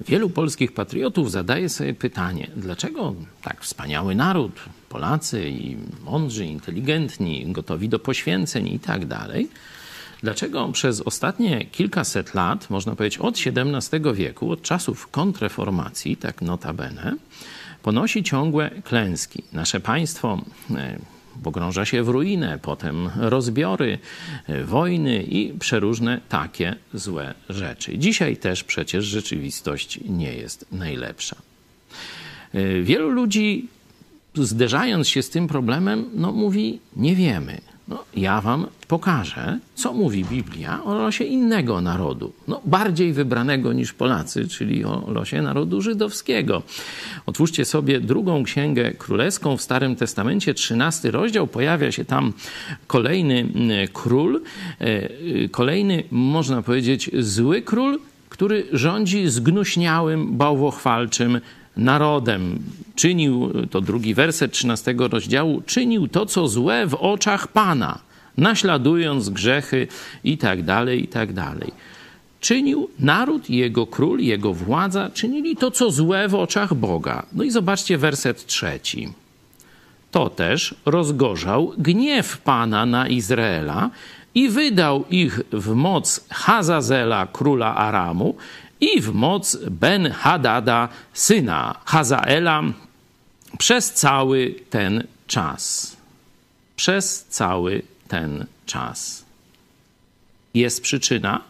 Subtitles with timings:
[0.00, 4.52] Wielu polskich patriotów zadaje sobie pytanie, dlaczego tak wspaniały naród,
[4.88, 9.48] Polacy i mądrzy, inteligentni, gotowi do poświęceń i tak dalej,
[10.22, 17.16] dlaczego przez ostatnie kilkaset lat, można powiedzieć od XVII wieku, od czasów kontreformacji, tak notabene,
[17.82, 19.42] ponosi ciągłe klęski.
[19.52, 20.40] Nasze państwo
[20.70, 20.98] e,
[21.42, 23.98] pogrąża się w ruinę, potem rozbiory,
[24.64, 27.98] wojny i przeróżne takie złe rzeczy.
[27.98, 31.36] Dzisiaj też przecież rzeczywistość nie jest najlepsza.
[32.52, 33.68] E, wielu ludzi,
[34.34, 37.60] zderzając się z tym problemem, no, mówi: Nie wiemy.
[37.88, 43.92] No, ja wam pokażę, co mówi Biblia o losie innego narodu, no, bardziej wybranego niż
[43.92, 46.62] Polacy, czyli o losie narodu żydowskiego.
[47.26, 52.32] Otwórzcie sobie drugą księgę królewską w Starym Testamencie, trzynasty rozdział, pojawia się tam
[52.86, 54.42] kolejny mm, król,
[54.78, 61.40] e, kolejny, można powiedzieć, zły król, który rządzi zgnuśniałym, bałwochwalczym
[61.76, 62.58] narodem.
[62.94, 67.98] Czynił, to drugi werset 13 rozdziału, czynił to, co złe w oczach Pana,
[68.36, 69.88] naśladując grzechy
[70.24, 71.72] i tak dalej, i tak dalej.
[72.40, 77.26] Czynił naród, jego król, jego władza, czynili to, co złe w oczach Boga.
[77.32, 79.08] No i zobaczcie werset trzeci.
[80.10, 83.90] To też rozgorzał gniew Pana na Izraela
[84.34, 88.36] i wydał ich w moc Hazazela, króla Aramu,
[88.80, 92.62] i w moc Ben-Hadada, syna Hazaela,
[93.58, 95.96] przez cały ten czas.
[96.76, 99.24] Przez cały ten czas.
[100.54, 101.40] Jest przyczyna,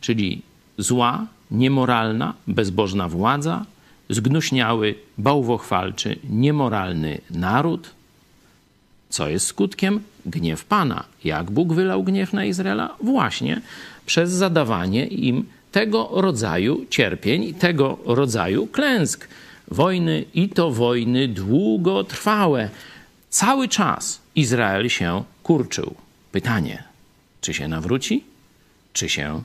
[0.00, 0.42] czyli
[0.78, 3.64] zła, niemoralna, bezbożna władza,
[4.10, 7.90] zgnuśniały, bałwochwalczy, niemoralny naród.
[9.08, 10.00] Co jest skutkiem?
[10.26, 11.04] Gniew Pana.
[11.24, 12.96] Jak Bóg wylał gniew na Izraela?
[13.00, 13.60] Właśnie
[14.06, 19.28] przez zadawanie im tego rodzaju cierpień, tego rodzaju klęsk.
[19.68, 22.68] Wojny i to wojny długotrwałe.
[23.30, 25.94] Cały czas Izrael się kurczył.
[26.32, 26.84] Pytanie,
[27.40, 28.24] czy się nawróci,
[28.92, 29.42] czy się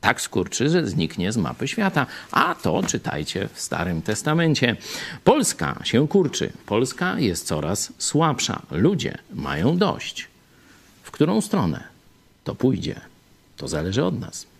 [0.00, 2.06] tak skurczy, że zniknie z mapy świata.
[2.32, 4.76] A to czytajcie w Starym Testamencie.
[5.24, 6.52] Polska się kurczy.
[6.66, 8.62] Polska jest coraz słabsza.
[8.70, 10.28] Ludzie mają dość.
[11.02, 11.84] W którą stronę
[12.44, 13.00] to pójdzie?
[13.56, 14.51] To zależy od nas.